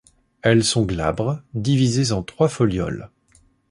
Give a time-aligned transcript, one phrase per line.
[0.41, 3.11] Elles sont glabres, divisées en trois folioles.